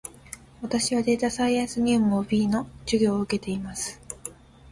[0.63, 4.01] 私はデータサイエンス入門 B の授業を受けています